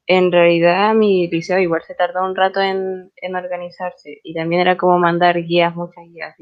en 0.06 0.32
realidad, 0.32 0.96
mi 0.96 1.28
liceo 1.28 1.60
igual 1.60 1.82
se 1.86 1.96
tardó 1.96 2.24
un 2.24 2.34
rato 2.34 2.62
en, 2.62 3.12
en 3.18 3.36
organizarse 3.36 4.22
y 4.24 4.34
también 4.34 4.62
era 4.62 4.78
como 4.78 5.00
mandar 5.00 5.44
guías, 5.44 5.76
muchas 5.76 6.06
guías. 6.06 6.34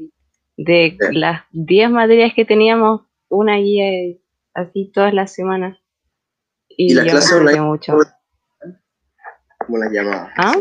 De 0.56 0.96
las 1.10 1.42
10 1.50 1.90
materias 1.90 2.32
que 2.32 2.44
teníamos, 2.44 3.00
una 3.28 3.56
guía 3.56 4.16
así 4.54 4.88
todas 4.94 5.12
las 5.12 5.32
semanas. 5.32 5.76
Y, 6.68 6.92
¿Y 6.92 7.02
clases 7.02 7.32
me 7.32 7.38
online? 7.40 7.60
mucho. 7.62 7.96
Como 9.66 9.78
las 9.78 9.90
llamadas. 9.92 10.30
¿Ah? 10.36 10.54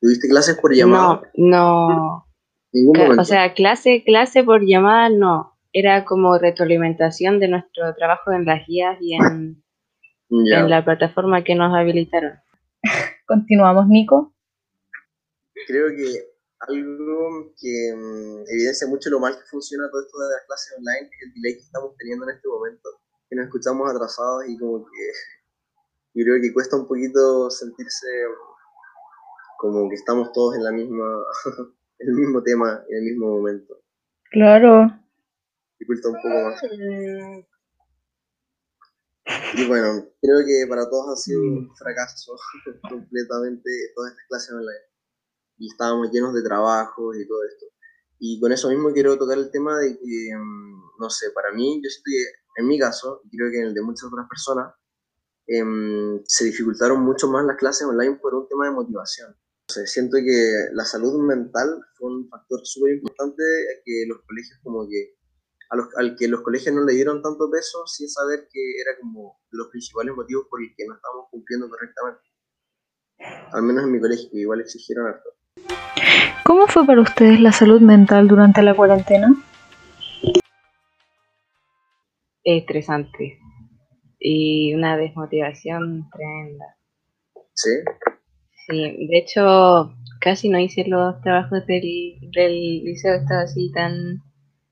¿Tuviste 0.00 0.28
clases 0.28 0.56
por 0.58 0.72
llamada? 0.72 1.20
No, 1.34 1.48
no. 1.50 2.26
Ningún 2.72 2.96
momento. 2.96 3.22
O 3.22 3.24
sea, 3.24 3.54
clase, 3.54 4.04
clase 4.04 4.44
por 4.44 4.64
llamada 4.64 5.08
no. 5.08 5.53
Era 5.76 6.04
como 6.04 6.38
retroalimentación 6.38 7.40
de 7.40 7.48
nuestro 7.48 7.92
trabajo 7.96 8.30
en 8.30 8.44
las 8.44 8.64
guías 8.64 8.96
y 9.00 9.14
en, 9.14 9.60
ya. 10.30 10.60
en 10.60 10.70
la 10.70 10.84
plataforma 10.84 11.42
que 11.42 11.56
nos 11.56 11.74
habilitaron. 11.74 12.38
Continuamos, 13.26 13.88
Nico. 13.88 14.32
Creo 15.66 15.88
que 15.88 16.06
algo 16.60 17.52
que 17.60 17.92
mm, 17.92 18.44
evidencia 18.54 18.86
mucho 18.86 19.10
lo 19.10 19.18
mal 19.18 19.34
que 19.34 19.44
funciona 19.50 19.90
todo 19.90 20.02
esto 20.02 20.16
de 20.16 20.34
las 20.34 20.46
clases 20.46 20.78
online 20.78 21.10
es 21.10 21.26
el 21.26 21.34
delay 21.34 21.54
que 21.54 21.64
estamos 21.64 21.96
teniendo 21.98 22.24
en 22.28 22.36
este 22.36 22.48
momento. 22.48 22.88
Que 23.28 23.34
nos 23.34 23.46
escuchamos 23.46 23.90
atrasados 23.90 24.44
y 24.48 24.56
como 24.56 24.86
que 24.86 25.04
yo 26.14 26.24
creo 26.24 26.40
que 26.40 26.52
cuesta 26.52 26.76
un 26.76 26.86
poquito 26.86 27.50
sentirse 27.50 28.06
como 29.58 29.88
que 29.88 29.96
estamos 29.96 30.30
todos 30.32 30.54
en 30.54 30.62
la 30.62 30.70
misma, 30.70 31.04
en 31.98 32.08
el 32.08 32.14
mismo 32.14 32.42
tema, 32.44 32.84
en 32.88 32.96
el 32.98 33.02
mismo 33.02 33.38
momento. 33.38 33.74
Claro. 34.30 35.03
Dificulta 35.78 36.08
un 36.08 36.16
poco 36.16 36.28
más. 36.28 36.62
Y 39.56 39.66
bueno, 39.66 40.06
creo 40.20 40.44
que 40.44 40.66
para 40.68 40.88
todos 40.90 41.12
ha 41.12 41.16
sido 41.16 41.40
un 41.42 41.74
fracaso 41.76 42.36
completamente 42.88 43.70
todas 43.94 44.12
estas 44.12 44.26
clases 44.28 44.52
online. 44.52 44.84
Y 45.58 45.68
estábamos 45.68 46.10
llenos 46.10 46.34
de 46.34 46.42
trabajo 46.42 47.14
y 47.14 47.26
todo 47.26 47.44
esto. 47.44 47.66
Y 48.18 48.40
con 48.40 48.52
eso 48.52 48.68
mismo 48.68 48.92
quiero 48.92 49.16
tocar 49.18 49.38
el 49.38 49.50
tema 49.50 49.78
de 49.78 49.98
que, 49.98 50.30
mm, 50.36 51.00
no 51.00 51.10
sé, 51.10 51.30
para 51.30 51.52
mí, 51.52 51.80
yo 51.82 51.88
estoy, 51.88 52.14
en 52.56 52.66
mi 52.66 52.78
caso, 52.78 53.20
y 53.24 53.36
creo 53.36 53.50
que 53.50 53.60
en 53.60 53.66
el 53.66 53.74
de 53.74 53.82
muchas 53.82 54.04
otras 54.04 54.26
personas, 54.28 54.74
em, 55.46 56.22
se 56.26 56.44
dificultaron 56.46 57.02
mucho 57.02 57.28
más 57.28 57.44
las 57.44 57.56
clases 57.56 57.86
online 57.86 58.18
por 58.20 58.34
un 58.34 58.48
tema 58.48 58.66
de 58.66 58.72
motivación. 58.72 59.30
No 59.30 59.74
sé, 59.74 59.86
siento 59.86 60.16
que 60.16 60.68
la 60.72 60.84
salud 60.84 61.22
mental 61.22 61.80
fue 61.96 62.10
un 62.10 62.28
factor 62.28 62.60
súper 62.64 62.94
importante 62.94 63.42
que 63.84 64.04
los 64.08 64.18
colegios 64.26 64.58
como 64.62 64.88
que 64.88 65.14
a 65.70 65.76
los, 65.76 65.88
al 65.96 66.16
que 66.16 66.28
los 66.28 66.42
colegios 66.42 66.74
no 66.74 66.84
le 66.84 66.94
dieron 66.94 67.22
tanto 67.22 67.50
peso 67.50 67.86
sin 67.86 68.08
saber 68.08 68.48
que 68.52 68.60
era 68.80 68.98
como 69.00 69.40
los 69.50 69.68
principales 69.68 70.14
motivos 70.14 70.46
por 70.48 70.60
el 70.62 70.74
que 70.76 70.86
no 70.86 70.94
estábamos 70.94 71.26
cumpliendo 71.30 71.68
correctamente. 71.68 72.22
Al 73.52 73.62
menos 73.62 73.84
en 73.84 73.92
mi 73.92 74.00
colegio, 74.00 74.28
que 74.30 74.40
igual 74.40 74.60
exigieron 74.60 75.06
harto. 75.06 75.30
¿Cómo 76.44 76.66
fue 76.66 76.84
para 76.84 77.00
ustedes 77.00 77.40
la 77.40 77.52
salud 77.52 77.80
mental 77.80 78.28
durante 78.28 78.62
la 78.62 78.74
cuarentena? 78.74 79.34
Estresante. 82.42 83.38
Y 84.18 84.74
una 84.74 84.96
desmotivación 84.96 86.08
tremenda. 86.10 86.76
¿Sí? 87.54 87.70
Sí, 88.66 89.06
de 89.06 89.18
hecho, 89.18 89.94
casi 90.20 90.48
no 90.48 90.58
hice 90.58 90.84
los 90.86 91.20
trabajos 91.20 91.66
del, 91.66 92.18
del 92.34 92.84
liceo, 92.84 93.14
estaba 93.14 93.42
así 93.42 93.70
tan 93.72 94.22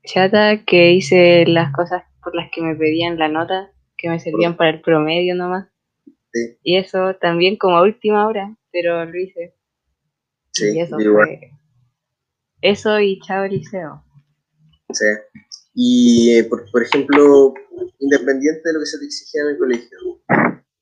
chata 0.05 0.63
que 0.65 0.91
hice 0.91 1.45
las 1.47 1.71
cosas 1.73 2.03
por 2.23 2.35
las 2.35 2.49
que 2.51 2.61
me 2.61 2.75
pedían 2.75 3.17
la 3.17 3.27
nota, 3.29 3.71
que 3.97 4.09
me 4.09 4.19
servían 4.19 4.55
para 4.57 4.71
el 4.71 4.81
promedio 4.81 5.35
nomás. 5.35 5.67
Sí, 6.31 6.57
Y 6.63 6.77
eso 6.77 7.15
también 7.21 7.57
como 7.57 7.77
a 7.77 7.83
última 7.83 8.27
hora, 8.27 8.55
pero 8.71 9.05
lo 9.05 9.17
hice. 9.19 9.55
sí, 10.51 10.73
y 10.75 10.79
eso 10.81 10.99
igual. 10.99 11.27
fue. 11.27 11.51
Eso 12.61 12.99
y 12.99 13.19
chao 13.19 13.45
liceo. 13.45 14.03
Sí. 14.91 15.05
Y, 15.75 16.37
eh, 16.37 16.43
por, 16.45 16.69
por 16.71 16.83
ejemplo, 16.83 17.53
independiente 17.99 18.61
de 18.63 18.73
lo 18.73 18.79
que 18.79 18.85
se 18.85 18.99
te 18.99 19.05
exigía 19.05 19.41
en 19.41 19.47
el 19.49 19.57
colegio, 19.57 19.97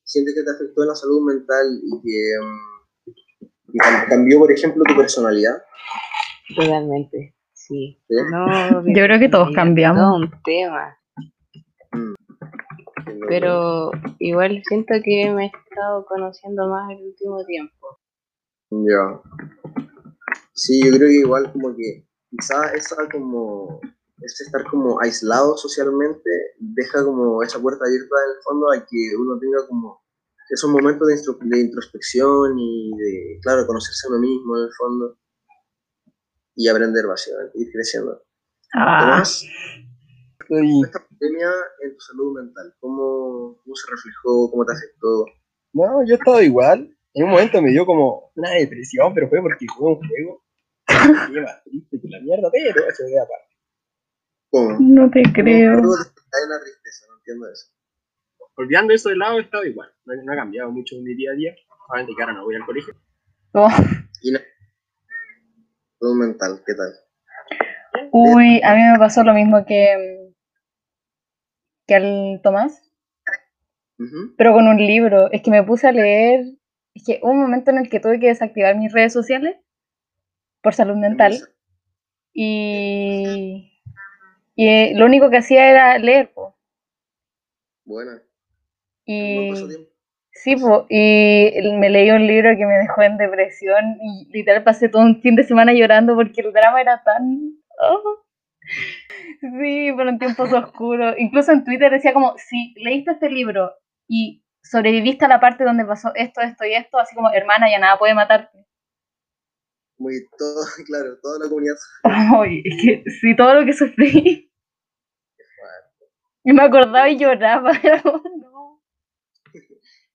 ¿sientes 0.03 0.35
que 0.35 0.43
te 0.43 0.51
afectó 0.51 0.81
en 0.83 0.89
la 0.89 0.95
salud 0.95 1.25
mental 1.25 1.79
y 1.83 2.01
que, 2.01 2.33
mm, 2.41 3.11
y 3.73 3.77
cam- 3.77 4.07
cambió, 4.09 4.39
por 4.39 4.51
ejemplo, 4.51 4.83
tu 4.85 4.95
personalidad? 4.95 5.61
Totalmente, 6.55 7.33
sí. 7.71 7.97
No, 8.31 8.83
Yo 8.85 9.03
creo 9.05 9.19
que 9.19 9.29
todos 9.29 9.49
cambiamos. 9.55 10.01
todo 10.01 10.15
un 10.15 10.43
tema. 10.43 10.97
Pero 13.27 13.91
igual 14.19 14.61
siento 14.67 14.93
que 15.03 15.31
me 15.31 15.45
he 15.45 15.47
estado 15.47 16.05
conociendo 16.05 16.67
más 16.67 16.89
el 16.91 17.05
último 17.05 17.43
tiempo. 17.45 17.99
Ya. 18.69 19.21
Sí, 20.53 20.81
yo 20.83 20.95
creo 20.97 21.07
que 21.07 21.19
igual 21.19 21.51
como 21.51 21.75
que 21.75 22.05
quizás 22.29 22.73
esa 22.73 22.95
como 23.11 23.79
ese 24.21 24.43
estar 24.43 24.63
como 24.69 25.01
aislado 25.01 25.57
socialmente 25.57 26.29
deja 26.59 27.03
como 27.03 27.41
esa 27.41 27.59
puerta 27.59 27.85
abierta 27.85 28.15
en 28.25 28.37
el 28.37 28.43
fondo 28.43 28.71
a 28.71 28.79
que 28.79 29.15
uno 29.19 29.39
tenga 29.39 29.67
como 29.67 30.01
esos 30.49 30.69
momentos 30.69 31.07
de, 31.07 31.15
de 31.49 31.59
introspección 31.61 32.59
y 32.59 32.91
de, 32.97 33.39
claro, 33.41 33.65
conocerse 33.65 34.07
a 34.07 34.11
uno 34.11 34.19
mismo 34.19 34.57
en 34.57 34.63
el 34.63 34.69
fondo 34.77 35.17
y 36.55 36.67
aprender 36.67 37.05
básicamente, 37.07 37.57
ir 37.59 37.71
creciendo. 37.71 38.23
Ah, 38.73 39.23
Estoy- 39.23 40.81
esta 40.83 40.99
pandemia 41.07 41.49
en 41.83 41.93
tu 41.93 41.99
salud 42.01 42.35
mental, 42.39 42.73
¿cómo, 42.79 43.57
cómo 43.63 43.75
se 43.75 43.89
reflejó, 43.91 44.51
cómo 44.51 44.65
te 44.65 44.73
afectó? 44.73 45.25
No, 45.73 46.05
yo 46.05 46.15
he 46.15 46.17
estado 46.17 46.41
igual. 46.41 46.95
En 47.13 47.25
un 47.25 47.31
momento 47.31 47.61
me 47.61 47.71
dio 47.71 47.85
como 47.85 48.31
una 48.35 48.51
depresión, 48.51 49.13
pero 49.13 49.29
fue 49.29 49.41
porque 49.41 49.65
jugué 49.67 49.91
un 49.93 50.07
juego. 50.07 50.43
Qué 51.33 51.41
más 51.41 51.63
triste 51.63 51.99
que 52.01 52.07
la 52.09 52.19
mierda, 52.21 52.49
pero 52.51 52.87
eso 52.87 53.03
de 53.03 53.19
aparte. 53.19 53.47
¿Cómo? 54.49 54.77
no 54.79 55.09
te 55.09 55.23
creo. 55.23 55.81
Cae 55.81 56.45
una 56.47 56.59
tristeza, 56.61 57.05
no 57.09 57.17
entiendo 57.17 57.47
eso. 57.49 57.67
Olvidando 58.55 58.93
eso 58.93 59.09
de 59.09 59.15
lado, 59.15 59.37
he 59.39 59.41
estado 59.41 59.65
igual. 59.65 59.89
No, 60.05 60.13
no 60.23 60.33
ha 60.33 60.35
cambiado 60.35 60.71
mucho 60.71 60.95
mi 61.01 61.15
día 61.15 61.31
a 61.31 61.35
día. 61.35 61.55
Solamente 61.87 62.13
que 62.15 62.23
ahora 62.23 62.33
no 62.35 62.43
voy 62.45 62.55
al 62.55 62.65
colegio. 62.65 62.93
Oh, 63.53 63.69
Y 64.21 64.31
la 64.31 64.39
salud 66.01 66.15
mental, 66.15 66.63
¿qué 66.65 66.73
tal? 66.73 68.09
Uy, 68.11 68.61
a 68.63 68.75
mí 68.75 68.81
me 68.91 68.97
pasó 68.97 69.23
lo 69.23 69.33
mismo 69.33 69.65
que, 69.65 70.33
que 71.87 71.95
al 71.95 72.41
Tomás, 72.43 72.91
pero 74.37 74.53
con 74.53 74.67
un 74.67 74.77
libro. 74.77 75.31
Es 75.31 75.41
que 75.43 75.51
me 75.51 75.63
puse 75.63 75.87
a 75.87 75.91
leer. 75.91 76.45
Es 76.93 77.03
que 77.05 77.19
hubo 77.21 77.31
un 77.31 77.41
momento 77.41 77.71
en 77.71 77.77
el 77.77 77.89
que 77.89 77.99
tuve 77.99 78.19
que 78.19 78.27
desactivar 78.27 78.75
mis 78.75 78.91
redes 78.91 79.13
sociales 79.13 79.57
por 80.61 80.73
salud 80.73 80.95
mental. 80.95 81.33
Y, 82.33 83.71
y 84.55 84.67
eh, 84.67 84.93
lo 84.95 85.05
único 85.05 85.29
que 85.29 85.37
hacía 85.37 85.69
era 85.69 85.97
leer. 85.99 86.33
po. 86.33 86.57
Buena. 87.85 88.23
Un 89.07 89.47
buen 89.47 89.71
Y. 89.71 89.90
sí, 90.43 90.55
po, 90.55 90.85
y 90.89 91.51
me 91.77 91.89
leí 91.89 92.11
un 92.11 92.25
libro 92.25 92.49
que 92.57 92.65
me 92.65 92.77
dejó 92.79 93.01
en 93.01 93.17
depresión 93.17 93.97
y 94.01 94.27
literal 94.31 94.63
pasé 94.63 94.89
todo 94.89 95.03
un 95.03 95.21
fin 95.21 95.35
de 95.35 95.43
semana 95.43 95.73
llorando 95.73 96.15
porque 96.15 96.41
el 96.41 96.51
drama 96.53 96.81
era 96.81 97.03
tan... 97.03 97.53
oh. 97.79 98.23
Sí, 99.39 99.91
fueron 99.93 100.19
tiempos 100.19 100.51
oscuros. 100.53 101.15
Incluso 101.17 101.51
en 101.51 101.63
Twitter 101.63 101.91
decía 101.91 102.13
como, 102.13 102.35
si 102.37 102.73
leíste 102.77 103.11
este 103.11 103.29
libro 103.29 103.71
y 104.07 104.43
sobreviviste 104.63 105.25
a 105.25 105.27
la 105.27 105.39
parte 105.39 105.63
donde 105.63 105.85
pasó 105.85 106.11
esto, 106.15 106.41
esto 106.41 106.65
y 106.65 106.73
esto, 106.73 106.99
así 106.99 107.15
como, 107.15 107.31
hermana, 107.31 107.69
ya 107.69 107.79
nada 107.79 107.97
puede 107.97 108.13
matarte. 108.13 108.65
Muy 109.97 110.15
todo, 110.37 110.63
claro, 110.85 111.19
toda 111.21 111.39
la 111.39 111.49
comunidad. 111.49 111.75
Ay, 112.03 112.61
es 112.65 112.83
que 112.83 113.03
sí, 113.09 113.35
todo 113.35 113.55
lo 113.55 113.65
que 113.65 113.73
sufrí. 113.73 114.51
Y 116.43 116.53
me 116.53 116.63
acordaba 116.63 117.07
y 117.09 117.17
lloraba. 117.17 117.71
era 117.83 118.01
como, 118.01 118.17
no. 118.17 118.40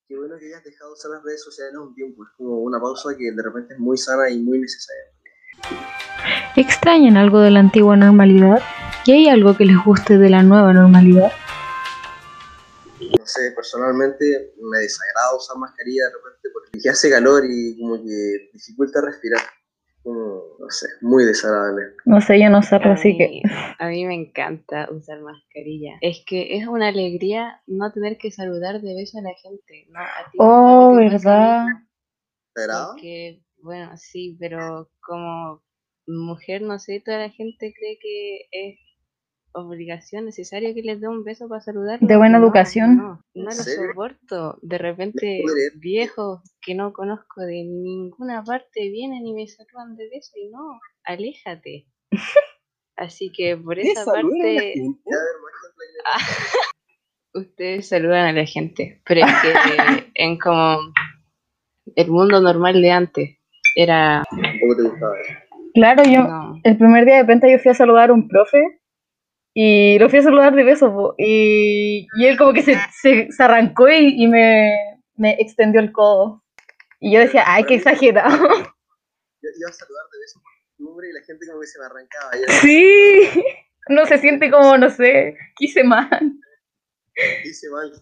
Qué 0.08 0.16
bueno 0.16 0.38
que 0.38 0.46
hayas 0.46 0.62
dejado 0.62 0.92
usar 0.92 1.10
las 1.10 1.25
redes 1.25 1.42
sociales 1.42 1.75
un 1.76 1.92
tiempo. 1.92 2.22
Es 2.22 2.30
como 2.36 2.60
una 2.60 2.78
pausa 2.78 3.16
que 3.18 3.32
de 3.32 3.42
repente 3.42 3.75
es 3.75 3.80
muy 3.80 3.96
sana 3.96 4.30
y 4.30 4.38
muy 4.38 4.60
necesaria. 4.60 5.02
¿Extrañan 6.54 7.16
algo 7.16 7.40
de 7.40 7.50
la 7.50 7.58
antigua 7.58 7.96
normalidad? 7.96 8.62
¿Y 9.04 9.10
hay 9.10 9.28
algo 9.28 9.56
que 9.56 9.64
les 9.64 9.76
guste 9.84 10.16
de 10.16 10.30
la 10.30 10.44
nueva 10.44 10.72
normalidad? 10.72 11.32
No 13.00 13.26
sé, 13.26 13.50
personalmente 13.50 14.54
me 14.62 14.78
desagrada 14.78 15.36
usar 15.36 15.56
mascarilla 15.58 16.04
de 16.04 16.12
repente 16.12 16.50
porque 16.52 16.88
hace 16.88 17.10
calor 17.10 17.42
y 17.44 17.76
como 17.76 17.96
que 17.96 18.50
dificulta 18.52 19.00
respirar. 19.00 19.42
Como, 20.06 20.42
no 20.60 20.70
sé, 20.70 20.86
muy 21.02 21.25
desagradable. 21.25 21.82
No 22.04 22.20
sé, 22.20 22.40
yo 22.40 22.48
no 22.48 22.58
A 22.58 22.92
así 22.92 23.16
que... 23.18 23.42
a 23.78 23.88
mí 23.88 24.04
me 24.06 24.14
encanta 24.14 24.88
usar 24.90 25.20
mascarilla. 25.20 25.98
Es 26.00 26.25
que 26.26 26.56
es 26.58 26.66
una 26.68 26.88
alegría 26.88 27.62
no 27.66 27.92
tener 27.92 28.16
que 28.18 28.30
saludar 28.30 28.80
de 28.80 28.94
beso 28.94 29.18
a 29.18 29.22
la 29.22 29.34
gente. 29.34 29.86
¿no? 29.90 30.00
A 30.00 30.30
ti 30.30 30.38
Oh, 30.40 30.92
no 30.92 31.00
¿verdad? 31.00 31.66
lo 31.66 31.70
mismo, 31.75 31.86
¿Te 32.54 32.62
agrada? 32.62 32.88
porque, 32.92 33.42
bueno, 33.62 33.96
sí, 33.96 34.36
pero 34.40 34.90
como 35.00 35.62
mujer, 36.06 36.62
no 36.62 36.78
sé, 36.78 37.02
toda 37.04 37.18
la 37.18 37.30
gente 37.30 37.75
cree 37.76 37.98
que 38.00 38.48
es 38.52 38.78
obligación 39.56 40.26
necesaria 40.26 40.75
que 40.75 40.82
les 40.82 41.00
dé 41.00 41.08
un 41.08 41.25
beso 41.25 41.48
para 41.48 41.60
saludar. 41.60 41.98
De 42.00 42.16
buena 42.16 42.38
educación. 42.38 42.96
No, 42.96 43.02
no 43.02 43.20
¿En 43.34 43.44
lo 43.44 43.50
serio? 43.52 43.88
soporto. 43.88 44.58
De 44.62 44.78
repente, 44.78 45.42
viejos 45.76 46.40
que 46.60 46.75
no 46.75 46.92
conozco 46.92 47.40
de 47.40 47.64
ninguna 47.64 48.44
parte 48.44 48.88
vienen 48.90 49.26
y 49.26 49.34
me 49.34 49.46
saludan 49.48 49.96
de 49.96 50.08
beso 50.10 50.32
y 50.36 50.48
no, 50.48 50.78
aléjate. 51.04 51.86
Así 52.96 53.32
que 53.32 53.56
por 53.56 53.76
¿Qué 53.76 53.92
esa 53.92 54.04
parte, 54.04 54.75
ustedes 57.34 57.88
saludan 57.88 58.26
a 58.26 58.32
la 58.32 58.46
gente. 58.46 59.00
Pero 59.04 59.26
es 59.26 59.32
que 59.42 60.12
en 60.14 60.38
como 60.38 60.78
el 61.94 62.10
mundo 62.10 62.40
normal 62.40 62.80
de 62.80 62.90
antes 62.90 63.38
era. 63.75 64.22
Claro, 65.75 66.04
yo, 66.04 66.22
No, 66.22 66.60
el 66.62 66.78
primer 66.78 67.04
día 67.04 67.16
de 67.16 67.25
penta 67.26 67.50
yo 67.50 67.58
fui 67.58 67.70
a 67.70 67.75
saludar 67.75 68.10
a 68.10 68.14
un 68.14 68.28
profe 68.28 68.80
y 69.58 69.98
lo 69.98 70.10
fui 70.10 70.18
a 70.18 70.22
saludar 70.22 70.54
de 70.54 70.64
beso 70.64 70.92
po, 70.92 71.14
y, 71.16 72.06
y 72.18 72.26
él 72.26 72.36
como 72.36 72.52
que 72.52 72.60
se, 72.62 72.76
se, 73.00 73.28
se 73.32 73.42
arrancó 73.42 73.88
y, 73.88 74.22
y 74.22 74.26
me, 74.26 74.70
me 75.14 75.32
extendió 75.40 75.80
el 75.80 75.92
codo. 75.92 76.44
Y 77.00 77.14
yo 77.14 77.20
decía, 77.20 77.42
ay, 77.46 77.64
qué 77.64 77.76
exagerado. 77.76 78.36
Yo 78.36 78.46
iba 79.58 79.70
a 79.70 79.72
saludar 79.72 80.04
de 80.12 80.18
beso 80.20 80.40
por 80.42 80.52
costumbre 80.68 81.08
y 81.08 81.12
la 81.14 81.22
gente 81.22 81.46
como 81.46 81.60
que 81.60 81.66
se 81.68 81.78
me 81.78 81.86
arrancaba. 81.86 82.32
Yo 82.36 82.44
Sí, 82.60 83.42
no 83.88 84.04
se 84.04 84.18
siente 84.18 84.50
como, 84.50 84.76
no 84.76 84.90
sé, 84.90 85.34
quise 85.56 85.82
más. 85.84 86.10
hice 87.44 87.70
mal. 87.70 87.92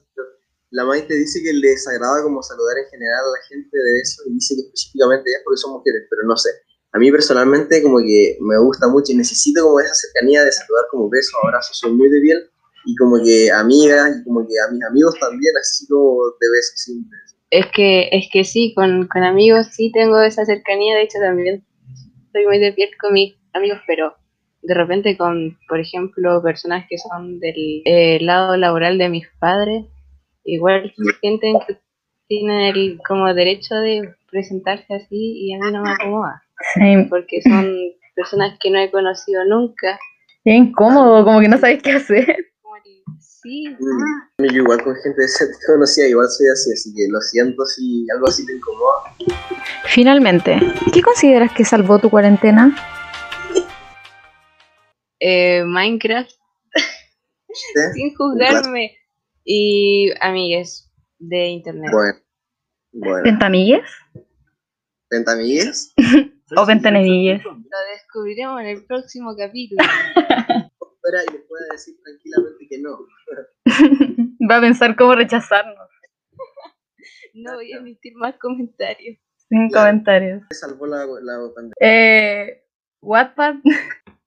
La 0.70 0.84
Maite 0.84 1.14
dice 1.14 1.40
que 1.40 1.52
le 1.52 1.68
desagrada 1.68 2.20
como 2.24 2.42
saludar 2.42 2.78
en 2.78 2.90
general 2.90 3.20
a 3.20 3.30
la 3.30 3.46
gente 3.48 3.78
de 3.78 3.92
beso 3.92 4.22
y 4.26 4.34
dice 4.34 4.54
que 4.56 4.62
específicamente 4.66 5.30
ellas 5.30 5.42
porque 5.44 5.58
son 5.58 5.72
mujeres, 5.74 6.02
pero 6.10 6.22
no 6.26 6.36
sé. 6.36 6.50
A 6.94 6.98
mí 6.98 7.10
personalmente 7.10 7.82
como 7.82 7.98
que 7.98 8.36
me 8.40 8.56
gusta 8.58 8.86
mucho 8.88 9.12
y 9.12 9.16
necesito 9.16 9.64
como 9.64 9.80
esa 9.80 9.92
cercanía 9.94 10.44
de 10.44 10.52
saludar 10.52 10.84
como 10.92 11.10
beso, 11.10 11.36
abrazo, 11.42 11.74
soy 11.74 11.92
muy 11.92 12.08
de 12.08 12.20
piel 12.20 12.50
y 12.84 12.94
como 12.94 13.16
que 13.22 13.50
amigas 13.50 14.18
y 14.20 14.24
como 14.24 14.46
que 14.46 14.54
a 14.60 14.70
mis 14.70 14.84
amigos 14.84 15.18
también, 15.18 15.52
así 15.60 15.88
como 15.88 16.22
de 16.40 16.50
beso 16.52 16.72
siempre. 16.76 17.18
es 17.50 17.66
que, 17.74 18.08
es 18.12 18.28
que 18.32 18.44
sí, 18.44 18.72
con, 18.76 19.08
con 19.08 19.24
amigos 19.24 19.66
sí 19.72 19.90
tengo 19.92 20.20
esa 20.20 20.44
cercanía. 20.44 20.96
De 20.96 21.02
hecho, 21.02 21.18
también 21.18 21.64
soy 22.32 22.46
muy 22.46 22.58
de 22.58 22.72
piel 22.72 22.90
con 23.00 23.12
mis 23.12 23.34
amigos, 23.52 23.80
pero 23.88 24.14
de 24.62 24.74
repente 24.74 25.16
con, 25.16 25.58
por 25.68 25.80
ejemplo, 25.80 26.42
personas 26.42 26.86
que 26.88 26.96
son 26.98 27.40
del 27.40 27.82
eh, 27.86 28.18
lado 28.20 28.56
laboral 28.56 28.98
de 28.98 29.08
mis 29.08 29.26
padres, 29.40 29.84
igual 30.44 30.94
sienten 31.20 31.56
que 31.66 31.78
tienen 32.28 32.60
el 32.60 33.00
como 33.06 33.32
derecho 33.34 33.74
de 33.74 34.14
presentarse 34.30 34.94
así 34.94 35.48
y 35.48 35.54
a 35.54 35.58
mí 35.58 35.72
no 35.72 35.82
me 35.82 35.90
acomoda. 35.90 36.43
Sí, 36.74 37.06
porque 37.10 37.42
son 37.42 37.74
personas 38.14 38.56
que 38.60 38.70
no 38.70 38.78
he 38.78 38.90
conocido 38.90 39.44
nunca. 39.44 39.98
qué 40.44 40.52
incómodo, 40.52 41.24
como 41.24 41.40
que 41.40 41.48
no 41.48 41.58
sabes 41.58 41.82
qué 41.82 41.92
hacer. 41.92 42.36
Sí, 43.18 43.68
Mm. 43.78 44.44
Yo 44.52 44.62
igual 44.62 44.82
con 44.82 44.94
gente 44.96 45.20
de 45.20 45.26
ese 45.26 45.44
conocida, 45.66 46.06
igual 46.08 46.26
soy 46.30 46.46
así, 46.48 46.72
así 46.72 46.94
que 46.94 47.06
lo 47.10 47.20
siento 47.20 47.64
si 47.66 48.06
algo 48.10 48.26
así 48.28 48.46
te 48.46 48.54
incomoda. 48.54 49.14
Finalmente, 49.84 50.58
¿qué 50.92 51.02
consideras 51.02 51.52
que 51.52 51.64
salvó 51.64 51.98
tu 51.98 52.08
cuarentena? 52.08 52.74
eh, 55.20 55.62
Minecraft, 55.64 56.30
¿sí? 56.30 57.80
sin 57.94 58.14
juzgarme, 58.14 58.96
y 59.44 60.10
amigues 60.20 60.90
de 61.18 61.46
internet. 61.48 61.90
Bueno, 61.92 62.18
bueno. 62.92 63.22
¿Pentamigues? 63.24 63.82
¿Pentamigues? 65.08 65.94
O 66.56 66.66
ventanemillas. 66.66 67.42
Lo 67.44 67.52
descubriremos 67.92 68.60
en 68.60 68.66
el 68.68 68.84
próximo 68.84 69.34
capítulo. 69.36 69.82
Espera 70.14 71.22
y 71.28 71.32
les 71.32 71.42
pueda 71.42 71.66
decir 71.72 71.94
tranquilamente 72.02 72.66
que 72.68 72.78
no. 72.80 72.98
Va 74.50 74.56
a 74.56 74.60
pensar 74.60 74.96
cómo 74.96 75.14
rechazarnos. 75.14 75.88
No 77.36 77.54
voy 77.54 77.72
a 77.72 77.78
emitir 77.78 78.14
más 78.14 78.36
comentarios. 78.38 79.18
Sin 79.48 79.68
Claro. 79.68 79.86
comentarios. 79.88 80.42
Se 80.50 80.54
salvó 80.54 80.86
la, 80.86 81.04
la 81.04 81.52
pandemia. 81.52 81.74
Eh, 81.80 82.64
Wattpad, 83.00 83.56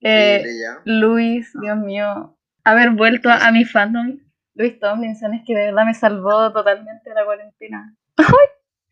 eh. 0.01 0.43
Luis, 0.83 1.51
Dios 1.61 1.77
mío, 1.77 2.37
haber 2.65 2.91
vuelto 2.91 3.29
a, 3.29 3.49
mi 3.53 3.63
fandom. 3.63 4.19
Luis 4.55 4.77
Tomlinson 4.79 5.33
es 5.35 5.41
que 5.47 5.55
de 5.55 5.67
verdad 5.67 5.85
me 5.85 5.93
salvó 5.93 6.51
totalmente 6.51 7.09
de 7.09 7.15
la 7.15 7.23
cuarentena. 7.23 7.95
¡Ay! 8.17 8.25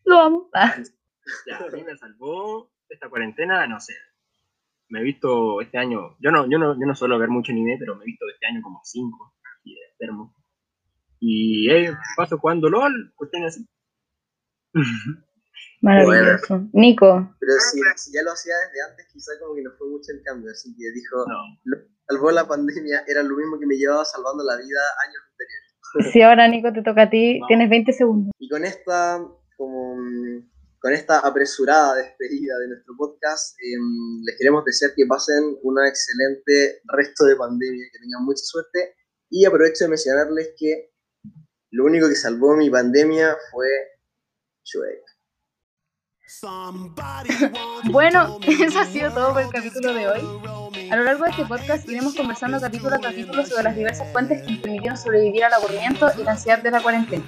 Lo 0.04 0.18
amo. 0.20 0.50
Ya, 0.54 1.58
a 1.58 1.70
mí 1.70 1.84
me 1.84 1.96
salvó 1.98 2.70
esta 2.88 3.08
cuarentena, 3.08 3.66
no 3.66 3.80
sé. 3.80 3.94
Me 4.88 5.00
he 5.00 5.02
visto 5.02 5.60
este 5.60 5.78
año, 5.78 6.16
yo 6.20 6.30
no, 6.30 6.48
yo 6.48 6.58
no, 6.58 6.74
yo 6.78 6.86
no 6.86 6.94
suelo 6.94 7.18
ver 7.18 7.28
mucho 7.28 7.50
anime, 7.52 7.76
pero 7.78 7.96
me 7.96 8.04
he 8.04 8.06
visto 8.06 8.24
este 8.32 8.46
año 8.46 8.60
como 8.62 8.80
cinco, 8.84 9.34
y 9.64 9.74
de 9.74 9.80
enfermo. 9.92 10.34
Y 11.18 11.70
eh, 11.70 11.92
paso 12.16 12.38
jugando 12.38 12.68
LOL, 12.68 13.12
cuestiones 13.16 13.54
así. 13.54 13.66
maravilloso. 15.82 16.68
Nico, 16.72 17.34
Pero 17.40 17.52
si, 17.58 17.80
si 17.96 18.12
ya 18.12 18.22
lo 18.22 18.32
hacía 18.32 18.54
desde 18.66 18.90
antes, 18.90 19.06
quizá 19.12 19.32
como 19.40 19.54
que 19.54 19.62
no 19.62 19.70
fue 19.78 19.88
mucho 19.88 20.12
el 20.12 20.22
cambio. 20.22 20.50
Así 20.50 20.74
que 20.76 20.90
dijo, 20.92 21.24
No. 21.26 21.58
lo 21.64 21.78
salvó 22.08 22.30
la 22.30 22.46
pandemia 22.46 23.02
era 23.08 23.22
lo 23.22 23.36
mismo 23.36 23.58
que 23.58 23.66
me 23.66 23.76
llevaba 23.76 24.04
salvando 24.04 24.44
la 24.44 24.56
vida 24.56 24.80
años 25.06 25.22
anteriores. 25.30 26.12
si 26.12 26.22
ahora 26.22 26.48
Nico 26.48 26.72
te 26.72 26.82
toca 26.82 27.02
a 27.02 27.10
ti, 27.10 27.38
Vamos. 27.40 27.48
tienes 27.48 27.70
20 27.70 27.92
segundos. 27.92 28.32
Y 28.38 28.48
con 28.48 28.64
esta, 28.64 29.20
como, 29.56 29.96
mm, 29.96 30.50
con 30.86 30.94
esta 30.94 31.18
apresurada 31.18 31.96
despedida 31.96 32.56
de 32.60 32.68
nuestro 32.68 32.94
podcast, 32.96 33.56
em, 33.58 34.22
les 34.22 34.38
queremos 34.38 34.64
desear 34.64 34.92
que 34.94 35.04
pasen 35.04 35.58
una 35.64 35.88
excelente 35.88 36.80
resto 36.84 37.24
de 37.24 37.34
pandemia, 37.34 37.86
que 37.90 37.98
tengan 37.98 38.24
mucha 38.24 38.44
suerte. 38.44 38.94
Y 39.28 39.44
aprovecho 39.44 39.82
de 39.82 39.88
mencionarles 39.88 40.50
que 40.56 40.92
lo 41.72 41.86
único 41.86 42.08
que 42.08 42.14
salvó 42.14 42.56
mi 42.56 42.70
pandemia 42.70 43.36
fue 43.50 43.66
Shrek. 44.62 45.02
Bueno, 47.90 48.38
eso 48.46 48.78
ha 48.78 48.84
sido 48.84 49.12
todo 49.12 49.32
por 49.32 49.42
el 49.42 49.50
capítulo 49.50 49.92
de 49.92 50.06
hoy. 50.06 50.20
A 50.88 50.96
lo 50.96 51.02
largo 51.02 51.24
de 51.24 51.30
este 51.30 51.46
podcast 51.46 51.88
iremos 51.88 52.14
conversando 52.14 52.60
capítulo 52.60 52.94
a 52.94 53.00
capítulo 53.00 53.44
sobre 53.44 53.64
las 53.64 53.74
diversas 53.74 54.12
fuentes 54.12 54.40
que 54.42 54.52
nos 54.52 54.60
permitieron 54.60 54.96
sobrevivir 54.96 55.42
al 55.46 55.54
aburrimiento 55.54 56.08
y 56.16 56.22
la 56.22 56.30
ansiedad 56.32 56.62
de 56.62 56.70
la 56.70 56.80
cuarentena. 56.80 57.24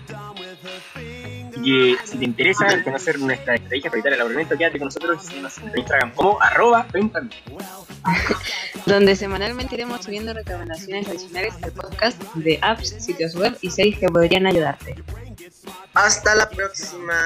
Así 1.59 1.63
que 1.63 1.97
si 2.05 2.19
te 2.19 2.25
interesa 2.25 2.83
conocer 2.85 3.19
nuestra 3.19 3.55
estrategia 3.55 3.91
para 3.91 3.97
evitar 3.97 4.13
el 4.13 4.21
aburrimiento, 4.21 4.57
quédate 4.57 4.79
con 4.79 4.87
nosotros 4.87 5.29
en 5.31 5.79
Instagram 5.79 6.13
como 6.15 6.41
arroba 6.41 6.87
donde 8.87 9.17
semanalmente 9.17 9.75
iremos 9.75 10.05
subiendo 10.05 10.33
recomendaciones 10.33 11.09
adicionales 11.09 11.61
de 11.61 11.73
podcast 11.73 12.23
de 12.35 12.59
apps, 12.63 12.95
sitios 12.99 13.35
web 13.35 13.57
y 13.61 13.71
series 13.71 13.99
que 13.99 14.09
podrían 14.09 14.47
ayudarte. 14.47 14.95
Hasta 15.95 16.35
la 16.35 16.49
próxima. 16.49 17.19